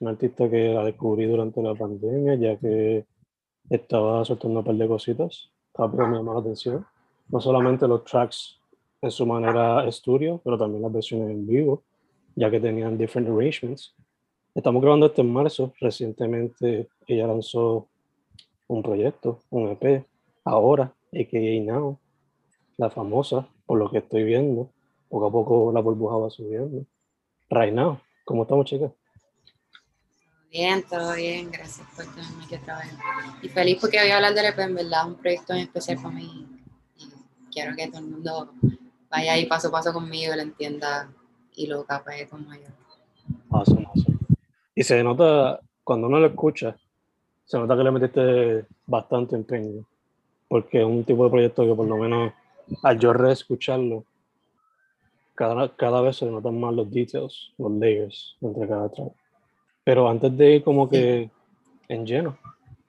[0.00, 3.04] un artista que la descubrí durante la pandemia, ya que
[3.68, 6.84] estaba soltando un par de cositas, estaba llamó la atención.
[7.28, 8.58] No solamente los tracks
[9.02, 11.82] en su manera estudio, pero también las versiones en vivo,
[12.34, 13.94] ya que tenían different arrangements.
[14.54, 17.86] Estamos grabando este en marzo, recientemente ella lanzó
[18.68, 20.04] un proyecto, un EP,
[20.44, 21.98] ahora, AKA Now,
[22.76, 24.70] la famosa, por lo que estoy viendo,
[25.08, 26.84] poco a poco la burbuja va subiendo.
[27.50, 28.92] Right Now, ¿cómo estamos chicas?
[30.50, 32.88] Bien, todo bien, gracias por tenerme aquí otra vez.
[33.40, 36.10] Y feliz porque voy a hablar del EP, en verdad, un proyecto en especial para
[36.10, 36.44] mí.
[36.96, 37.08] Y
[37.52, 38.52] quiero que todo el mundo
[39.08, 41.08] vaya ahí paso a paso conmigo, lo entienda
[41.54, 42.66] y lo capee como yo.
[43.50, 44.18] Awesome, awesome.
[44.74, 46.76] Y se nota, cuando uno lo escucha,
[47.44, 49.84] se nota que le metiste bastante empeño.
[50.48, 52.32] Porque es un tipo de proyecto que por lo menos
[52.82, 54.04] al yo reescucharlo,
[55.36, 59.19] cada, cada vez se notan más los details, los layers entre cada track.
[59.84, 61.30] Pero antes de ir como que
[61.88, 62.38] en lleno,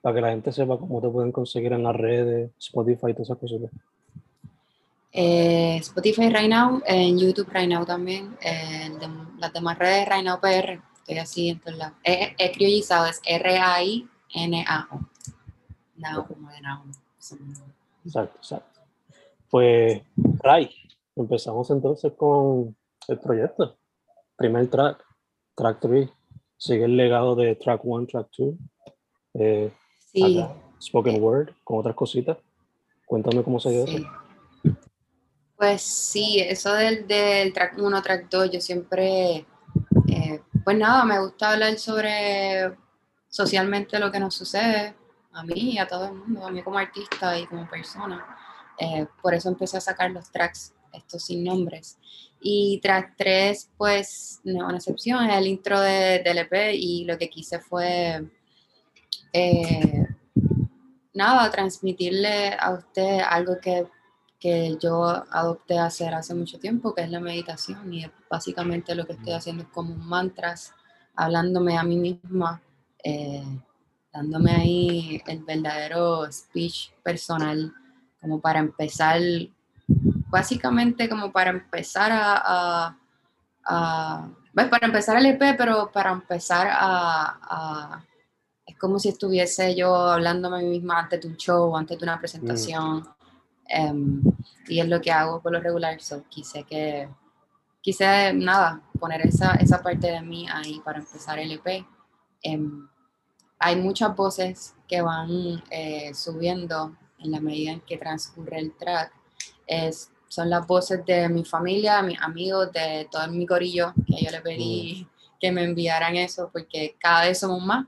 [0.00, 3.28] para que la gente sepa cómo te pueden conseguir en las redes, Spotify y todas
[3.28, 3.60] esas cosas.
[5.12, 8.98] Eh, Spotify Right Now, en YouTube Right Now también, en
[9.38, 11.94] las demás redes Right Now PR, estoy así en todos lados.
[12.02, 15.00] He, criollizado, es R-A-I-N-A-O.
[15.96, 16.82] Now, como de Now.
[18.04, 18.80] Exacto, exacto.
[19.50, 20.02] Pues,
[20.42, 20.70] Ray,
[21.14, 22.74] empezamos entonces con
[23.06, 23.76] el proyecto.
[24.36, 25.04] Primer track,
[25.54, 26.08] track 3
[26.62, 28.54] sigue el legado de track 1, track 2.
[29.34, 29.72] Eh,
[30.12, 30.44] sí.
[30.80, 32.38] spoken word, con otras cositas.
[33.04, 34.06] Cuéntame cómo se dio sí.
[35.56, 39.44] Pues sí, eso del, del track 1, track 2, yo siempre,
[40.08, 42.76] eh, pues nada, me gusta hablar sobre
[43.28, 44.94] socialmente lo que nos sucede,
[45.32, 48.24] a mí y a todo el mundo, a mí como artista y como persona.
[48.78, 51.98] Eh, por eso empecé a sacar los tracks, estos sin nombres.
[52.42, 57.16] Y track 3, pues, no una excepción, es el intro de, del EP y lo
[57.16, 58.26] que quise fue,
[59.32, 60.06] eh,
[61.14, 63.86] nada, transmitirle a usted algo que,
[64.40, 67.94] que, yo adopté hacer hace mucho tiempo, que es la meditación.
[67.94, 70.72] Y básicamente lo que estoy haciendo es como mantras,
[71.14, 72.60] hablándome a mí misma,
[73.04, 73.44] eh,
[74.12, 77.72] dándome ahí el verdadero speech personal,
[78.20, 79.20] como para empezar
[80.32, 82.96] básicamente como para empezar a,
[83.66, 88.02] a, pues, para empezar el EP, pero para empezar a,
[88.64, 92.04] es como si estuviese yo hablándome a mí misma antes de un show, antes de
[92.04, 93.06] una presentación,
[93.68, 94.22] em,
[94.68, 97.10] y es lo que hago por lo regular, so, quise que,
[97.82, 101.86] quise, nada, poner esa, esa parte de mí ahí para empezar el EP.
[102.42, 102.88] Em,
[103.58, 109.12] hay muchas voces que van eh, subiendo en la medida en que transcurre el track.
[109.66, 114.30] Es son las voces de mi familia, mis amigos, de todo mi corillo, que yo
[114.30, 115.38] le pedí mm.
[115.38, 117.86] que me enviaran eso, porque cada vez somos más.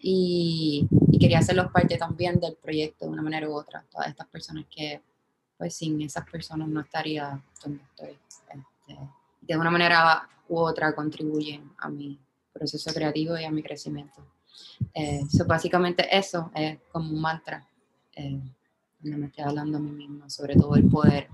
[0.00, 0.86] Y,
[1.18, 3.84] quería hacerlos parte también del proyecto de una manera u otra.
[3.90, 5.00] Todas estas personas que,
[5.58, 8.16] pues sin esas personas no estaría donde estoy.
[8.46, 8.98] Este,
[9.40, 12.16] de una manera u otra contribuyen a mi
[12.52, 14.24] proceso creativo y a mi crecimiento.
[14.94, 17.66] Eh, básicamente eso es como un mantra,
[18.14, 18.40] eh,
[19.00, 21.28] donde me estoy hablando a mí misma sobre todo el poder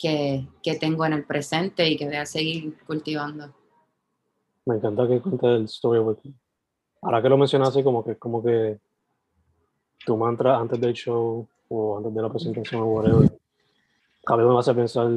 [0.00, 3.52] que, que, tengo en el presente y que voy a seguir cultivando.
[4.64, 6.00] Me encanta que cuentes el story
[7.02, 8.78] Ahora que lo mencionas así, como que como que
[10.04, 13.30] tu mantra antes del show o antes de la presentación o whatever,
[14.26, 15.10] a veces me hace pensar,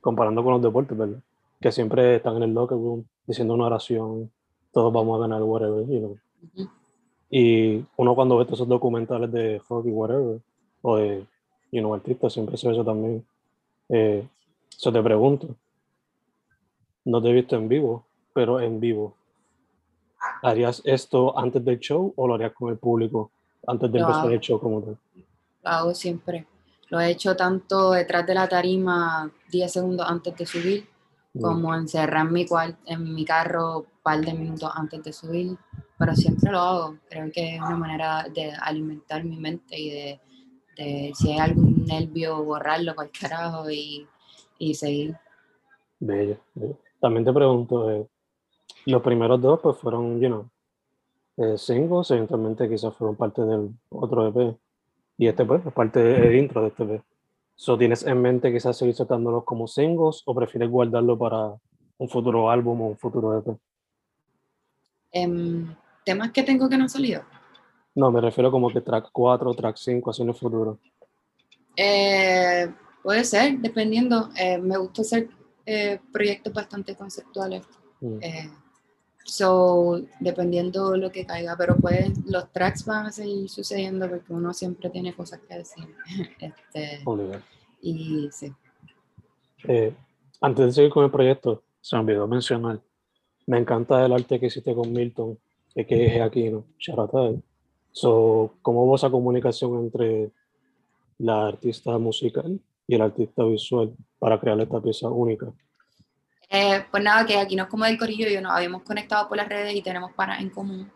[0.00, 1.22] comparando con los deportes, ¿verdad?
[1.60, 4.30] Que siempre están en el locker room diciendo una oración,
[4.72, 6.18] todos vamos a ganar, whatever, you know.
[6.42, 6.70] Ujú.
[7.30, 10.40] Y uno cuando ve todos esos documentales de hockey, whatever,
[10.82, 11.26] o de,
[11.72, 13.24] you know, artistas, siempre se ve eso también.
[13.88, 14.26] Eh,
[14.68, 15.54] so te pregunto,
[17.04, 19.14] no te he visto en vivo, pero en vivo,
[20.42, 23.30] ¿harías esto antes del show o lo harías con el público
[23.66, 24.34] antes de Lo empezar hago.
[24.34, 24.98] el show como tal?
[25.62, 26.46] Lo hago siempre.
[26.88, 30.88] Lo he hecho tanto detrás de la tarima 10 segundos antes de subir,
[31.36, 31.40] Mm.
[31.40, 32.46] como encerrar en mi,
[32.86, 35.56] en mi carro un par de minutos antes de subir,
[35.98, 36.98] pero siempre lo hago.
[37.10, 40.20] Creo que es una manera de alimentar mi mente y de,
[40.76, 44.06] de si hay algún nervio, borrarlo para el carajo y,
[44.58, 45.16] y seguir.
[46.00, 46.76] Bello, bello.
[47.00, 48.06] También te pregunto, eh,
[48.86, 50.48] los primeros dos pues fueron, you know,
[51.36, 54.56] eh, singles, eventualmente quizás fueron parte del otro EP.
[55.16, 57.02] Y este pues es parte del intro de este EP.
[57.56, 61.54] So, ¿Tienes en mente quizás seguir sacándolos como singles o prefieres guardarlo para
[61.98, 63.56] un futuro álbum o un futuro EP?
[65.12, 65.74] Em,
[66.04, 67.22] temas que tengo que no han salido.
[67.94, 70.78] No, me refiero como que track 4, track 5, así en el futuro.
[71.76, 74.30] Eh, puede ser, dependiendo.
[74.36, 75.28] Eh, me gusta hacer
[75.66, 77.62] eh, proyectos bastante conceptuales.
[78.00, 78.18] Mm.
[78.20, 78.50] Eh,
[79.24, 84.52] so, dependiendo lo que caiga, pero pues los tracks van a seguir sucediendo porque uno
[84.52, 85.88] siempre tiene cosas que decir.
[86.40, 87.02] este,
[87.80, 88.52] y sí.
[89.66, 89.94] Eh,
[90.40, 92.80] antes de seguir con el proyecto, se me olvidó mencionar,
[93.46, 95.38] me encanta el arte que hiciste con Milton,
[95.74, 96.66] que que es aquí, ¿no?
[96.78, 97.42] Shout out a él.
[97.94, 100.32] So, ¿Cómo va esa comunicación entre
[101.18, 105.46] la artista musical y el artista visual para crear esta pieza única?
[106.50, 109.48] Eh, pues nada, que aquí nos como del corillo y nos habíamos conectado por las
[109.48, 110.90] redes y tenemos panas en común.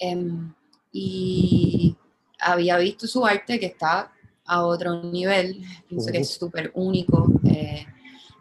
[0.00, 0.52] Em,
[0.90, 1.96] y
[2.40, 4.10] había visto su arte que está
[4.44, 7.28] a otro nivel, pienso que es súper único.
[7.44, 7.86] eh,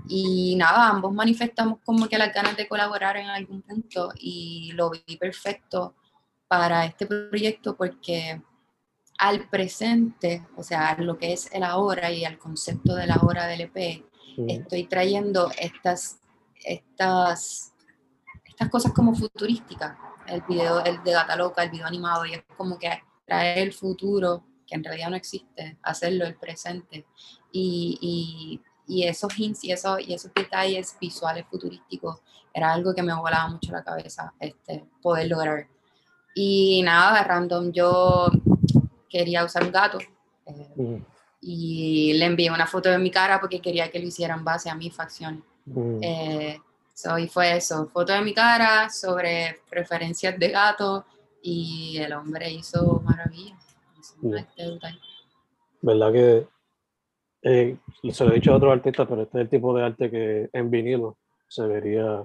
[0.08, 4.90] y nada, ambos manifestamos como que las ganas de colaborar en algún punto y lo
[4.90, 5.94] vi perfecto
[6.52, 8.42] para este proyecto porque
[9.18, 13.22] al presente, o sea, a lo que es el ahora y al concepto de la
[13.24, 14.04] hora del EP,
[14.38, 16.20] Mm, estoy trayendo estas,
[16.64, 17.74] estas,
[18.46, 19.98] estas cosas como futurísticas.
[20.28, 22.90] El video el de Gata Loca, el video animado, y es como que
[23.26, 27.06] traer el futuro, que en realidad no existe, hacerlo el presente.
[27.52, 32.22] Y, y, y esos hints y esos, y esos detalles visuales futurísticos
[32.54, 35.68] era algo que me volaba mucho la cabeza este, poder lograr.
[36.36, 38.30] Y nada, random, yo
[39.10, 40.00] quería usar un gato.
[40.46, 40.96] eh, mm,
[41.44, 44.70] y le envié una foto de mi cara porque quería que lo hiciera en base
[44.70, 45.44] a mi facción.
[45.66, 46.00] mm.
[46.02, 46.60] Eh,
[46.94, 51.06] so, y fue eso, foto de mi cara sobre preferencias de gato
[51.42, 53.58] y el hombre hizo maravillas.
[54.20, 54.46] Bien.
[54.46, 55.00] arte brutal.
[55.82, 56.48] ¿Verdad que
[57.44, 57.78] eh,
[58.12, 60.50] se lo he dicho a otros artistas, pero este es el tipo de arte que
[60.54, 61.18] en vinilo
[61.48, 62.24] se vería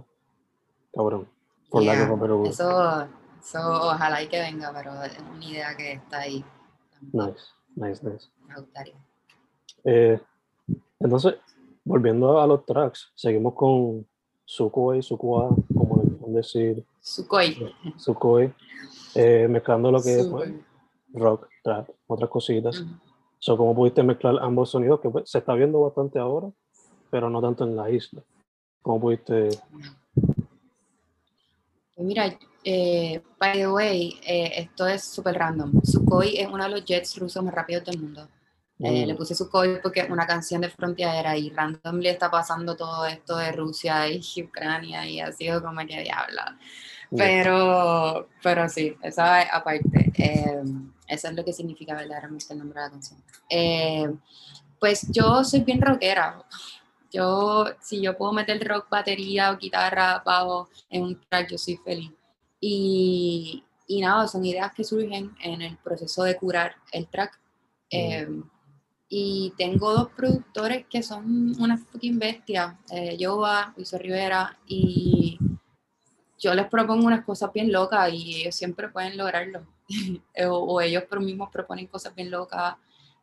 [0.95, 1.29] cabrón?
[1.71, 3.09] Por la Yeah, que pero Eso,
[3.47, 6.45] eso ojalá y que venga, pero es una idea que está ahí.
[7.13, 7.45] nice,
[7.77, 8.29] nice, nice.
[8.49, 8.95] Me gustaría.
[9.85, 10.21] Eh,
[10.99, 11.35] entonces,
[11.85, 14.07] volviendo a los tracks, seguimos con
[14.45, 17.73] Sukoi, Sukua, como le quieran decir, Sukhoi.
[17.97, 18.53] Sukoi,
[19.15, 20.53] eh, mezclando lo que es pues,
[21.13, 22.81] rock, trap, otras cositas.
[22.81, 22.91] Ujú.
[23.39, 25.01] So, ¿Cómo pudiste mezclar ambos sonidos?
[25.01, 26.51] Que pues, se está viendo bastante ahora,
[27.11, 28.23] pero no tanto en la isla.
[28.83, 29.51] ¿Cómo pudiste?
[31.95, 32.37] Pues mira,
[32.67, 35.81] eh, by the way, eh, esto es súper random.
[35.85, 38.29] Sukhoi es uno de los jets rusos más rápidos del mundo.
[38.83, 42.77] Eh, Mm, le puse Sukhoi porque es una canción de frontera y randomly está pasando
[42.77, 46.59] todo esto de Rusia y Ucrania y ha sido como que diabla.
[47.11, 50.13] mm, Pero, pero sí, esa es aparte.
[50.19, 50.63] Eh,
[51.09, 53.25] eso es lo que significa verdaderamente el nombre de la canción.
[53.51, 54.07] Eh,
[54.81, 56.45] pues yo soy bien rockera.
[57.13, 61.77] Yo, si yo puedo meter rock, batería o guitarra, bajo en un track, yo soy
[61.79, 62.13] feliz.
[62.61, 67.39] Y, y nada, son ideas que surgen en el proceso de curar el track.
[67.91, 68.29] Eh,
[69.09, 75.39] y tengo dos productores que son una fucking bestia, eh, Yoba, Luis Rivera, y
[76.39, 79.65] yo les propongo unas cosas bien locas y ellos siempre pueden lograrlo.
[80.49, 82.75] o, o ellos mismos proponen cosas bien locas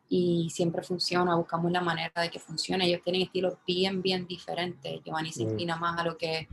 [0.08, 2.86] y siempre funciona, buscamos la manera de que funcione.
[2.86, 5.02] Ellos tienen estilos bien, bien diferentes.
[5.04, 6.48] Giovanni se inclina más a lo que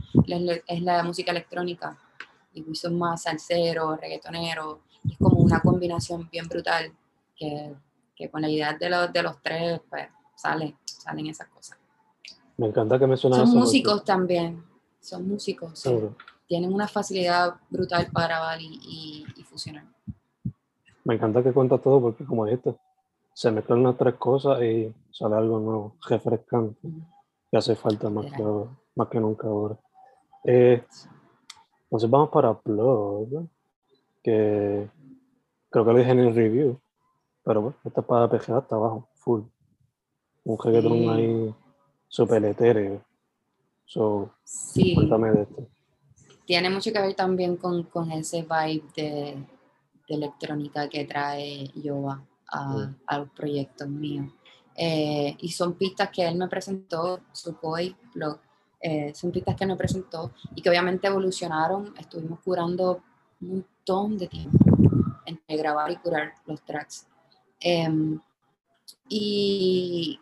[0.66, 1.98] es la música electrónica
[2.54, 6.92] y Luis son más salsero, reggaetonero, y es como una combinación bien brutal
[7.36, 7.74] que,
[8.14, 11.78] que con la idea de los, de los tres, pues sale, salen esas cosas.
[12.56, 13.58] Me encanta que mencionas Son eso.
[13.58, 14.62] músicos también,
[15.00, 15.90] son músicos, sí.
[16.46, 19.84] Tienen una facilidad brutal para grabar y, y, fusionar.
[21.04, 22.76] Me encanta que cuenta todo porque como dijiste,
[23.32, 26.78] se mezclan las tres cosas y sale algo nuevo, refrescante,
[27.50, 28.44] que hace falta más que,
[28.94, 29.78] más que nunca ahora.
[30.44, 30.84] Eh,
[31.92, 33.46] entonces vamos para Plug,
[34.22, 34.88] que
[35.68, 36.80] creo que lo dije en el review,
[37.44, 39.42] pero bueno, esta espada PGA está abajo, full.
[40.44, 41.54] Un reggaetón ahí
[42.08, 43.04] super etéreo.
[43.84, 44.94] So, sí.
[44.94, 45.68] Cuéntame de esto.
[46.46, 49.46] Tiene mucho que ver también con, con ese vibe de,
[50.08, 54.32] de, electrónica que trae Yoba a, a los proyectos míos.
[54.74, 57.54] Eh, y son pistas que él me presentó, su
[58.14, 58.38] blog,
[58.82, 61.94] eh, son pistas que me presentó y que obviamente evolucionaron.
[61.98, 63.02] Estuvimos curando
[63.40, 64.58] un montón de tiempo
[65.24, 67.06] entre grabar y curar los tracks.
[67.60, 68.20] Em,
[69.08, 70.18] y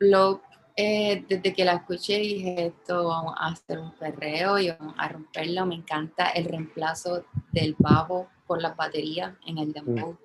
[0.00, 0.42] lo,
[0.76, 5.08] eh, desde que la escuché dije, esto vamos a hacer un perreo y vamos a
[5.08, 5.66] romperlo.
[5.66, 10.18] Me encanta el reemplazo del bajo por las baterías en el demo.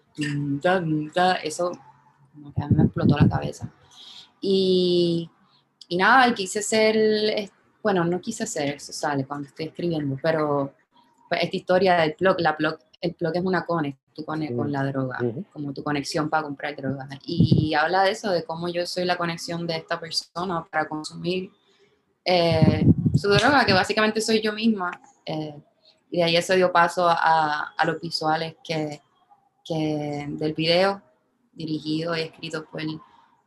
[1.43, 1.71] Eso
[2.33, 3.71] como que a mí me explotó la cabeza.
[4.39, 5.29] Y,
[5.91, 7.51] y nada, quise ser,
[7.83, 10.73] bueno, no quise hacer, eso sale cuando estoy escribiendo, pero
[11.27, 14.71] pues, esta historia del blog, la blog, el blog es una cone, tú pones con
[14.71, 15.19] la droga,
[15.51, 17.09] como tu conexión para comprar droga.
[17.25, 21.51] Y habla de eso, de cómo yo soy la conexión de esta persona para consumir
[22.23, 24.91] eh, su droga, que básicamente soy yo misma.
[25.25, 25.61] Eh,
[26.09, 29.01] y de ahí eso dio paso a, a los visuales que,
[29.65, 31.01] que, del video,
[31.51, 32.79] dirigido y escrito por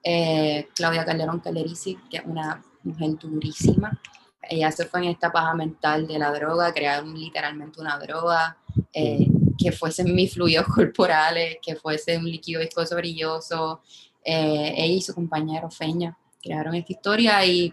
[0.04, 3.98] eh, Claudia Calderón Calderisi, que es una mujer durísima.
[4.42, 8.58] Ella se fue en esta paja mental de la droga, crearon literalmente una droga,
[8.92, 13.80] eh, que fuesen mis fluidos corporales, que fuese un líquido viscoso brilloso.
[14.22, 17.72] Eh, ella y su compañero Feña crearon esta historia y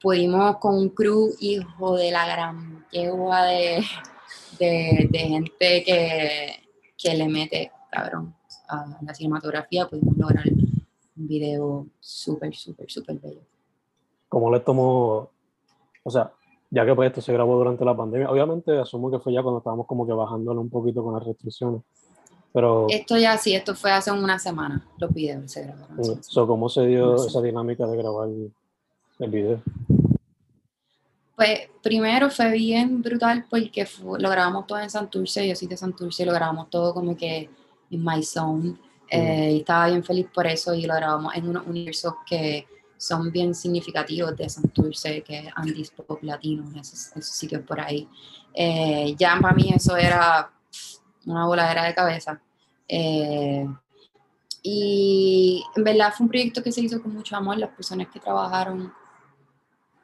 [0.00, 3.84] pudimos con un crew hijo de la gran yegua de,
[4.58, 6.62] de, de gente que,
[6.96, 8.34] que le mete, cabrón
[8.68, 10.44] a la cinematografía, pudimos lograr
[11.22, 13.40] un video súper, súper, súper bello.
[14.28, 15.30] ¿Cómo le tomó,
[16.02, 16.32] o sea,
[16.70, 19.58] ya que pues esto se grabó durante la pandemia, obviamente asumo que fue ya cuando
[19.58, 21.82] estábamos como que bajándole un poquito con las restricciones,
[22.52, 22.86] pero...
[22.88, 25.96] Esto ya sí, esto fue hace una semana, los videos se grabaron.
[25.96, 29.62] Mm, ¿Cómo se dio esa dinámica de grabar el, video?
[31.36, 33.86] Pues primero fue bien brutal porque
[34.18, 37.48] lo grabamos todo en Santurce, yo soy de Santurce lo grabamos todo como que
[37.90, 38.76] en My Zone.
[39.14, 42.66] Eh, estaba bien feliz por eso y lo grabamos en unos universos que
[42.96, 48.08] son bien significativos de Santurce, que es Andis Pop Latino, esos, esos sitios por ahí.
[48.54, 50.50] Eh, ya para mí eso era
[51.26, 52.40] una voladera de cabeza.
[52.88, 53.68] Eh,
[54.62, 57.58] y en verdad fue un proyecto que se hizo con mucho amor.
[57.58, 58.94] Las personas que trabajaron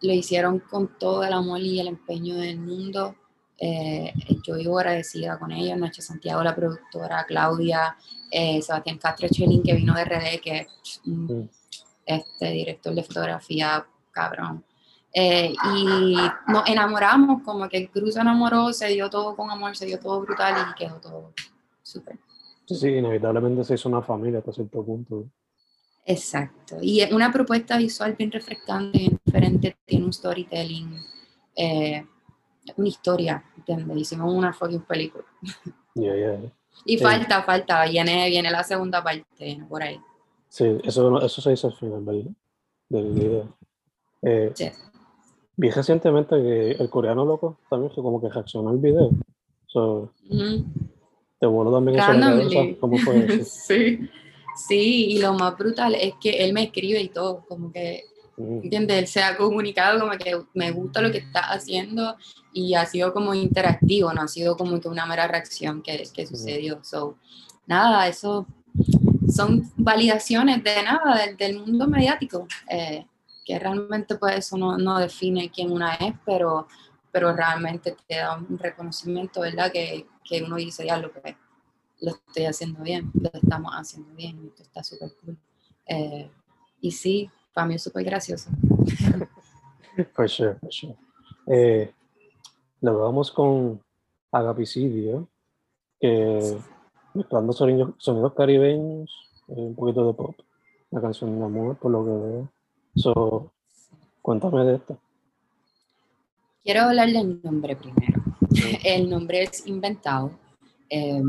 [0.03, 3.15] lo hicieron con todo el amor y el empeño del mundo.
[3.61, 4.13] Eh,
[4.47, 7.97] yo vivo agradecida con ellos, Nacho Santiago, la productora, Claudia,
[8.31, 11.01] eh, Sebastián Castro Chelín, que vino de RD, que es
[12.07, 14.65] este, director de fotografía, cabrón.
[15.13, 19.77] Eh, y nos enamoramos, como que el cruz se enamoró, se dio todo con amor,
[19.77, 21.33] se dio todo brutal y quedó todo
[21.83, 22.19] súper.
[22.67, 25.25] Sí, inevitablemente se hizo una familia hasta cierto punto.
[26.05, 26.77] Exacto.
[26.81, 30.97] Y es una propuesta visual bien refrescante, bien diferente, tiene un storytelling.
[31.57, 32.07] Eh,
[32.77, 33.97] una historia, ¿entiendes?
[33.97, 35.25] Hicimos una fucking película.
[36.85, 40.01] Y falta, falta, viene, viene la segunda parte, por ahí.
[40.49, 42.31] Sí, eso, eso se hizo al final, ¿verdad?
[42.89, 43.57] Del video.
[44.23, 44.71] Eh, sí.
[45.57, 49.11] Vi recientemente que el coreano loco también como que reaccionó al video.
[49.67, 50.13] So,
[51.41, 53.45] Te vuelvo también eso ¿Cómo fue eso?
[53.67, 54.09] sí.
[54.57, 58.05] sí, y lo más brutal es que él me escribe y todo, como que
[58.39, 58.99] ¿entiendes?
[58.99, 62.17] Él se ha comunicado como que me gusta lo que está haciendo
[62.53, 66.27] y ha sido como interactivo, no ha sido como que una mera reacción que, que
[66.27, 66.83] sucedió.
[66.83, 67.17] So,
[67.67, 68.47] nada, eso
[69.29, 73.07] son validaciones de nada, del, del mundo mediático, eh,
[73.45, 76.69] que realmente pues eso no, no, define quién una es, pero,
[77.11, 79.71] pero realmente te da un reconocimiento, ¿verdad?
[79.73, 81.37] Que, que uno dice, ya lo que
[82.01, 85.39] lo estoy haciendo bien, lo estamos haciendo bien, esto está súper cool.
[85.87, 86.31] Eh,
[86.81, 88.51] y sí, para mí es súper gracioso.
[90.15, 90.95] for sure, for sure.
[91.49, 91.93] Eh,
[92.83, 93.83] lo vamos con
[94.31, 95.27] Agapicidio,
[95.99, 96.57] que
[97.15, 99.11] mezclando sonidos, sonidos caribeños,
[99.49, 100.37] eh, un poquito de pop,
[100.93, 102.49] la canción de amor, por lo que veo.
[102.95, 103.51] So,
[104.23, 104.97] cuéntame de esto.
[106.63, 108.23] Quiero hablar del nombre primero.
[108.85, 110.31] El nombre es inventado.
[110.89, 111.21] Eh,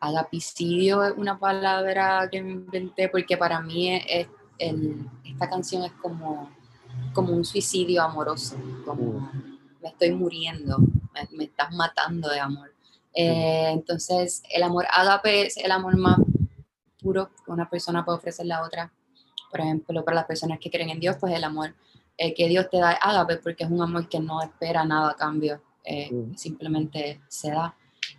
[0.00, 4.26] agapicidio es una palabra que me inventé porque para mí es
[4.58, 6.50] esta canción es como,
[7.12, 9.30] como un suicidio amoroso, como,
[9.82, 10.78] me estoy muriendo,
[11.32, 12.72] me, estás matando de amor.
[13.14, 16.18] Eh, entonces, el amor ágape es el amor más
[17.00, 18.92] puro que una persona puede ofrecerle a otra.
[19.50, 21.74] Por ejemplo, para las personas que creen en Dios, pues el amor
[22.18, 25.10] eh, que Dios te da es ágape porque es un amor que no espera nada
[25.12, 27.74] a cambio, eh, simplemente se da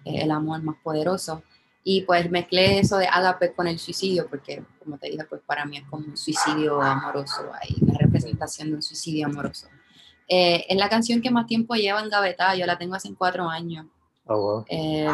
[0.05, 1.43] el amor más poderoso.
[1.89, 5.63] Y pues mezclé eso de ágape con el suicidio, porque como te dije, pues para
[5.63, 9.69] mí es como un suicidio amoroso, hay una representación de un suicidio amoroso.
[10.27, 13.47] Eh, es la canción que más tiempo lleva en Gaveta, yo la tengo hace cuatro
[13.47, 13.85] años.
[14.25, 15.07] Oh, eh,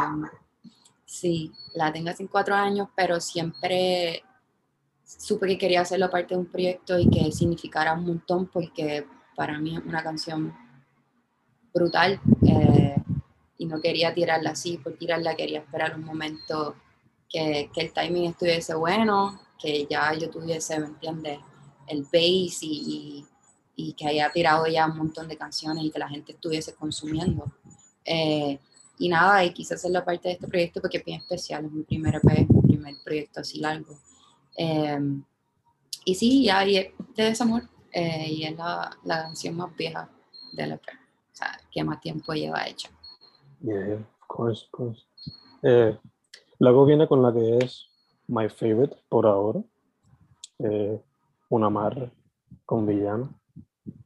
[1.06, 4.24] sí, la tengo hace cuatro años, pero siempre
[5.06, 9.60] supe que quería hacerlo parte de un proyecto y que significara un montón, porque para
[9.60, 10.51] mí es una canción
[11.72, 12.20] brutal.
[12.48, 12.96] Eh,
[13.57, 16.75] y no quería tirarla así por tirarla, quería esperar un momento
[17.29, 21.39] que, que el timing estuviese bueno, que ya yo tuviese, ¿me entiendes?
[21.88, 23.25] El bass y,
[23.75, 27.45] y, que haya tirado ya un montón de canciones y que la gente estuviese consumiendo.
[28.05, 28.60] Eh,
[29.00, 31.83] y nada, y quise hacerlo parte de este proyecto porque es bien especial, es mi
[31.83, 33.98] primer EP, mi primer proyecto así largo.
[34.57, 35.00] Eh,
[36.05, 40.10] y sí, ya y de Desamor, eh, y es la, la, canción más vieja
[40.51, 42.89] del EP, o sea, que más tiempo lleva hecha.
[43.63, 45.05] Yeah, of course, of course.
[45.63, 45.98] Eh,
[46.60, 47.89] luego viene con la que es
[48.27, 49.62] my favorite por ahora.
[50.60, 51.01] Eh,
[51.50, 52.12] un
[52.65, 53.29] con villano.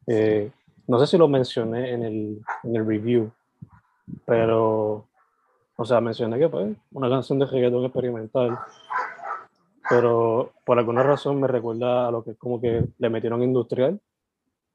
[0.06, 0.52] Eh,
[0.88, 3.32] no sé si lo mencioné en el, en el review,
[4.26, 5.08] pero,
[5.76, 8.58] o sea, mencioné que pues una canción de reggaeton experimental,
[9.90, 14.00] pero por alguna razón me recuerda a lo que como que le metieron industrial,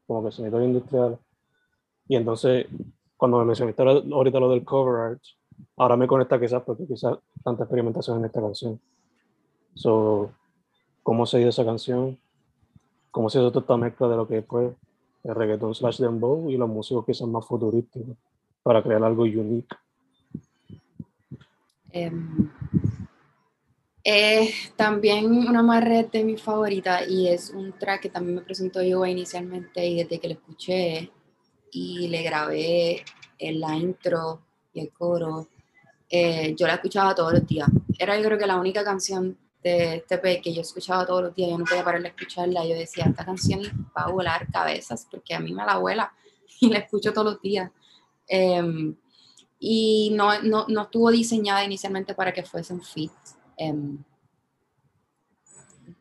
[0.07, 1.19] como que sonido industrial.
[2.09, 2.67] Y entonces
[3.23, 5.23] cuando me mencionaste ahorita lo del cover art,
[5.76, 8.81] ahora me conecta quizás porque quizás tanta experimentación en esta canción.
[9.76, 10.33] So,
[11.05, 12.19] ¿Cómo se hizo esa canción?
[13.12, 14.75] ¿Cómo se hizo toda esta mezcla de lo que pues,
[15.23, 18.17] el reggaeton slash dembow y los músicos son más futurísticos
[18.64, 19.76] para crear algo unique?
[21.95, 22.50] Um,
[24.75, 29.07] también una más de mi favorita y es un track que también me presentó yo
[29.07, 31.12] inicialmente y desde que lo escuché
[31.73, 33.05] y le grabé
[33.39, 34.41] en la intro
[34.73, 35.49] y el coro.
[36.09, 37.69] Eh, yo la escuchaba todos los días.
[37.99, 41.35] Era yo creo que la única canción de este P que yo escuchaba todos los
[41.35, 42.67] días, yo no podía parar de escucharla.
[42.67, 43.63] Yo decía, esta canción
[43.97, 46.13] va a volar cabezas porque a mí me la vuela
[46.61, 47.71] y la escucho todos los días.
[48.29, 48.95] Em,
[49.59, 53.13] y no, no, no, estuvo diseñada inicialmente para que fuese un fit.
[53.57, 53.99] Em,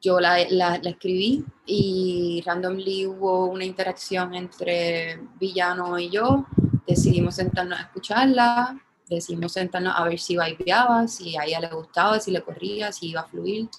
[0.01, 6.45] yo la, la, escribí y randomly hubo una interacción entre Villano y yo.
[6.87, 12.19] Decidimos sentarnos a escucharla, decidimos sentarnos a ver si vibeaba, si a ella le gustaba,
[12.19, 13.69] si le corría, si iba a fluir.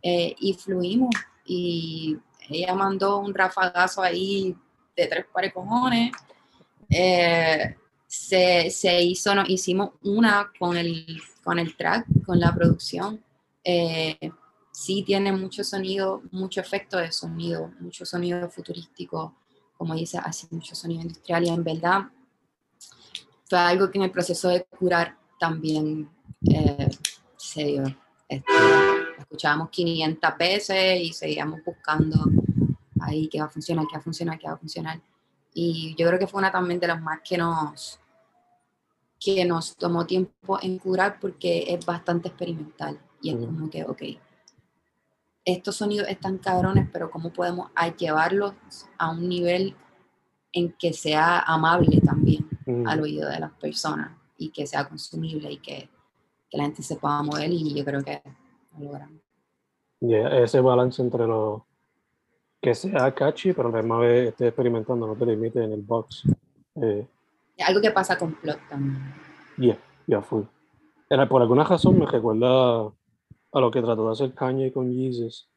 [0.00, 1.10] Eh, y fluimos.
[1.44, 2.16] Y
[2.48, 4.54] ella mandó un rafagazo ahí
[4.96, 5.52] de tres pares.
[6.88, 13.24] Eh, se, se, hizo, nos hicimos una con el, con el track, con la producción.
[13.64, 14.30] Eh,
[14.74, 19.36] sí tiene mucho sonido, mucho efecto de sonido, mucho sonido futurístico,
[19.78, 22.02] como dice, hace mucho sonido industrial y en verdad
[23.48, 26.10] fue algo que en el proceso de curar también
[26.50, 26.90] eh,
[27.36, 27.84] se dio.
[28.28, 28.52] Este,
[29.18, 32.18] escuchábamos 500 veces y seguíamos buscando
[33.00, 35.00] ahí qué va a funcionar, qué va a funcionar, qué va a funcionar.
[35.52, 38.00] Y yo creo que fue una también de las más que nos,
[39.20, 42.98] que nos tomó tiempo en curar porque es bastante experimental.
[43.22, 44.02] Y es como que, ok,
[45.44, 48.54] estos sonidos están cabrones, pero cómo podemos llevarlos
[48.98, 49.76] a un nivel
[50.52, 52.48] en que sea amable también
[52.86, 55.88] al oído de las personas y que sea consumible y que,
[56.50, 58.22] que, la gente se pueda mover y yo creo que
[58.78, 59.20] lo logramos.
[60.00, 61.66] ese balance entre lo
[62.62, 66.22] que sea catchy, pero además esté experimentando, no te limite en el box.
[66.76, 67.06] Eh,
[67.66, 69.14] algo que pasa con plot también.
[69.58, 70.44] Yeah, ya full.
[71.28, 72.90] Por alguna razón me recuerda
[73.54, 75.48] a lo que trató de hacer Kanye con Jesus,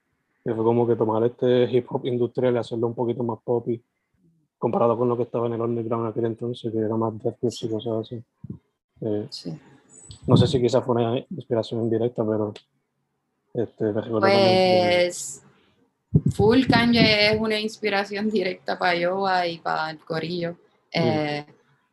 [0.44, 3.82] que fue como que tomar este hip hop industrial y hacerlo un poquito más poppy,
[4.60, 7.38] comparado con lo que estaba en el underground en aquel entonces, que era más death
[7.42, 8.24] y cosas así.
[9.02, 9.28] Eh,
[10.28, 12.54] no sé si quizás fue una inspiración indirecta, pero
[13.54, 15.44] este, Pues
[16.36, 20.56] full Kanye es una inspiración directa para Yoba y para el corillo.
[20.92, 21.46] Eh,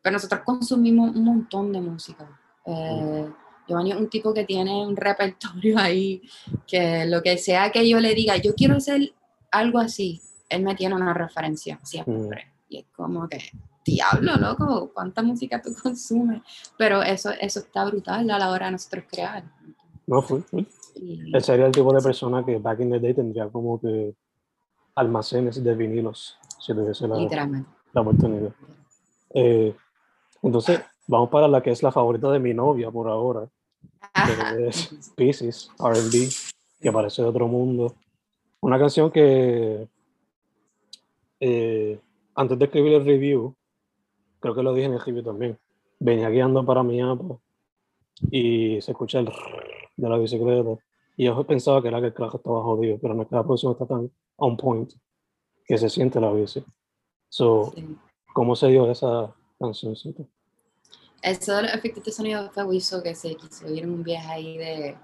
[0.03, 2.29] pero nosotros consumimos un montón de música.
[2.67, 3.31] Eh,
[3.66, 6.22] Giovanni es un tipo que tiene un repertorio ahí,
[6.66, 9.12] que lo que sea que yo le diga, yo quiero hacer
[9.50, 12.46] algo así, él me tiene una referencia siempre.
[12.46, 12.55] Mm.
[12.68, 13.38] Y es como que,
[13.85, 16.42] diablo, loco, ¿cuánta música tú consumes?
[16.77, 19.44] Pero eso, eso está brutal a la hora de nosotros crear.
[20.07, 20.66] No, fue, fue.
[20.96, 24.14] Él sería el tipo de persona que back in the day tendría como que
[24.94, 27.16] almacenes de vinilos, si tuviese la,
[27.92, 28.53] la oportunidad.
[29.35, 29.74] Eh,
[30.42, 33.48] Entonces, vamos para la que es la favorita de mi novia por ahora,
[34.14, 36.31] que es Pieces, RB,
[36.81, 37.94] que parece de otro mundo.
[38.61, 39.88] Una canción que
[41.40, 42.01] eh,
[42.35, 43.55] antes de escribir el review,
[44.40, 45.59] creo que lo dije en el review también,
[45.99, 47.37] venía guiando para mi Apple
[48.31, 49.31] y se escucha el
[49.97, 50.77] de la bicicleta.
[51.16, 53.42] Y yo pensaba que era que el carro estaba jodido, pero no es que la
[53.42, 54.92] producción está tan on point
[55.64, 56.64] que se siente la bici.
[57.29, 57.73] So,
[58.35, 59.94] ¿Cómo se dio esa canción?
[61.25, 64.31] Eso de los efectos de sonido fue hizo que se quiso ir en un viaje
[64.31, 64.99] ahí de.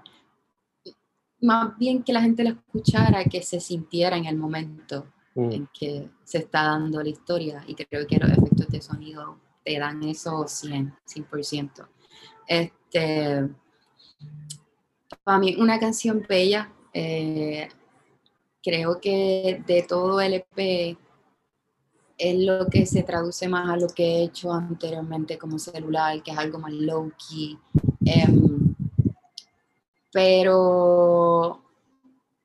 [1.41, 5.51] Más bien que la gente lo escuchara, que se sintiera en el momento mm.
[5.51, 7.63] en que se está dando la historia.
[7.65, 11.87] Y creo que los efectos de sonido te dan eso 100, 100%.
[12.45, 13.49] Este,
[15.23, 16.71] para mí, una canción bella.
[16.93, 17.67] Eh,
[18.61, 20.99] creo que de todo el EP
[22.21, 26.29] es lo que se traduce más a lo que he hecho anteriormente como celular, que
[26.29, 27.57] es algo más low key.
[28.05, 28.75] Em,
[30.11, 31.63] pero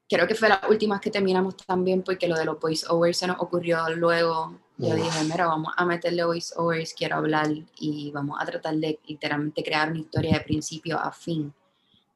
[0.08, 3.26] creo que fue las últimas que terminamos también porque lo de los voice overs se
[3.26, 4.58] nos ocurrió luego.
[4.78, 8.98] Yo dije, mira, vamos a meterle voice overs, quiero hablar y vamos a tratar de
[9.06, 11.52] literalmente crear una historia de principio a fin.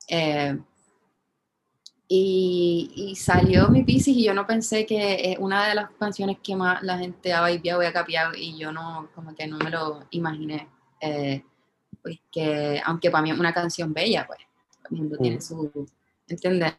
[0.09, 0.59] Eh,
[2.13, 6.83] y, salió mi Pisces y yo no pensé que una de las canciones que más
[6.83, 10.01] la gente ha viviado y ha capiado y yo no, como que no me lo
[10.11, 10.67] imaginé.
[11.01, 11.45] Eh,
[12.03, 14.41] pues que, aunque para mí es una canción bella, pues,
[14.91, 15.41] el mundo tiene mm.
[15.41, 15.89] su,
[16.27, 16.75] ¿entiendes?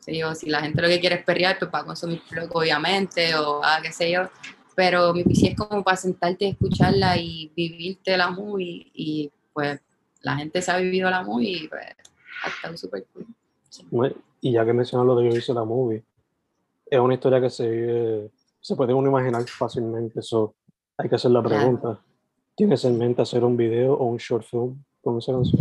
[0.00, 3.78] si la gente lo que quiere es perrear, pues para consumir floco, obviamente, o ah,
[3.82, 4.30] qué sé yo.
[4.74, 9.78] Pero mi Pisces es como para sentarte y escucharla y vivirte la movie y pues
[10.22, 11.84] la gente se ha vivido la movie y pues
[12.42, 14.16] ha estado súper cool.
[14.42, 16.04] Y ya que mencionas lo de Yo hice la movie,
[16.84, 18.30] es una historia que se
[18.62, 20.54] se puede uno imaginar fácilmente, eso
[20.96, 22.00] hay que hacer la pregunta.
[22.54, 25.60] ¿Tienes en mente hacer un video o un short film con esa canción?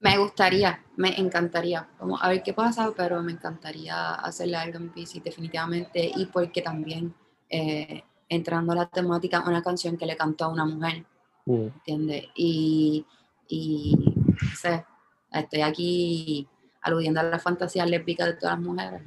[0.00, 1.88] Me gustaría, me encantaría.
[2.00, 6.60] Vamos a ver qué pasa, pero me encantaría hacerle algo en PC definitivamente y porque
[6.60, 7.14] también
[7.48, 11.04] eh, entrando a la temática, una canción que le cantó a una mujer,
[11.46, 11.66] mm.
[11.86, 12.24] ¿entiendes?
[12.34, 13.06] Y,
[13.46, 13.94] y
[14.26, 14.84] no sé,
[15.32, 16.48] estoy aquí
[16.82, 19.02] aludiendo a la fantasía lésbica de todas las mujeres.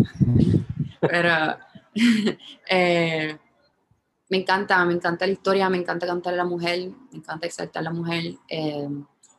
[1.00, 1.58] Pero
[2.70, 3.38] eh,
[4.30, 7.82] me encanta, me encanta la historia, me encanta cantar a la mujer, me encanta exaltar
[7.82, 8.36] a la mujer.
[8.48, 8.90] Eh,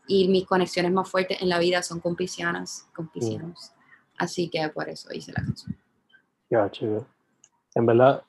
[0.06, 3.72] y mis conexiones más fuertes en la vida son con piscianas, con piscianos.
[4.18, 5.76] Así que por eso hice la canción.
[6.50, 7.06] Ya, chido.
[7.74, 8.22] En verdad,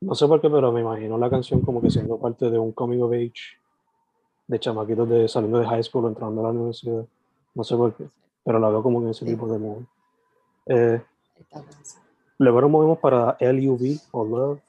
[0.00, 2.72] no sé por qué, pero me imagino la canción como que siendo parte de un
[2.72, 3.58] coming of age
[4.48, 7.06] de chamaquitos de saliendo de high school entrando a la universidad.
[7.54, 8.06] No sé por qué
[8.46, 9.84] pero la veo como en ese tipo de modo.
[10.66, 11.02] Eh,
[12.38, 14.60] luego nos movemos para LUV o Love.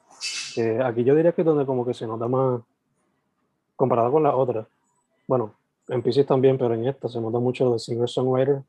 [0.84, 2.60] aquí yo diría que es donde como que se nota más
[3.76, 4.66] comparado con la otra.
[5.28, 5.54] Bueno,
[5.86, 8.64] en Pisces también, pero en esta se nota mucho de singer-songwriter.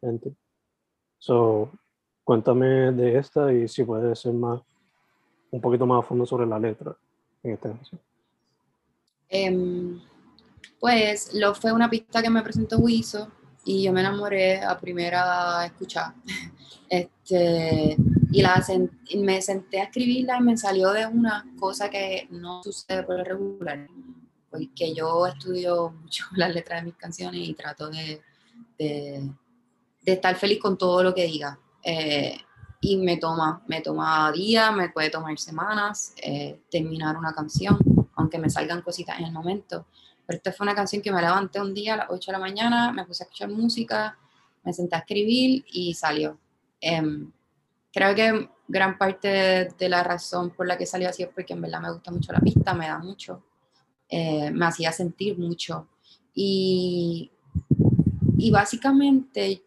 [1.18, 1.72] So,
[2.24, 4.62] cuéntame de esta y si puedes ser más,
[5.50, 6.96] un poquito más a fondo sobre la letra
[7.42, 8.00] en esta canción.
[9.28, 10.00] Em,
[10.80, 13.39] pues lo fue una pista que me presentó Wiso
[13.70, 16.14] y yo me enamoré a primera escuchar.
[16.92, 17.96] Este,
[18.32, 18.66] y la
[19.18, 23.26] me senté a escribirla y me salió de una cosa que no sucede por el
[23.28, 23.88] regular,
[24.50, 28.24] porque yo estudio mucho las letras de mis canciones y trato de,
[28.80, 29.30] de,
[30.04, 31.60] estar feliz con todo lo que diga.
[31.84, 32.36] Eh,
[32.82, 37.78] y me toma, me toma días, me puede tomar semanas eh, terminar una canción,
[38.16, 39.86] aunque me salgan cositas en el momento.
[40.30, 42.40] Pero esta fue una canción que me levanté un día a las 8 de la
[42.40, 44.16] mañana, me puse a escuchar música,
[44.64, 46.38] me senté a escribir y salió.
[46.80, 47.32] Em,
[47.92, 51.62] creo que gran parte de, la razón por la que salió así es porque en
[51.62, 53.44] verdad me gusta mucho la pista, me da mucho,
[54.08, 55.88] eh, me hacía sentir mucho.
[56.36, 57.32] Y,
[58.38, 59.64] y básicamente,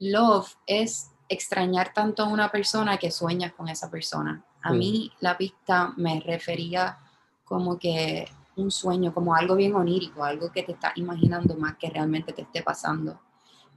[0.00, 4.44] love es extrañar tanto a una persona que sueñas con esa persona.
[4.60, 6.98] A mí la pista me refería
[7.42, 11.90] como que un sueño, como algo bien onírico, algo que te estás imaginando más que
[11.90, 13.20] realmente te esté pasando.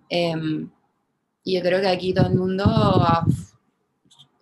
[0.10, 0.70] Em,
[1.44, 3.26] y yo creo que aquí todo el mundo ha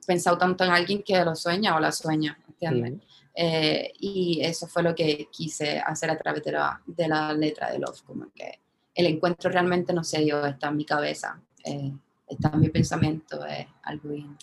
[0.05, 3.01] pensado tanto en alguien que lo sueña o la sueña, ¿entiendes?
[3.33, 7.71] Eh, y eso fue lo que quise hacer a través de la, de la, letra
[7.71, 8.61] de Love, como que
[8.93, 11.91] el encuentro realmente no se dio, está en mi cabeza, eh,
[12.27, 14.37] está en mi pensamiento, es algo bien.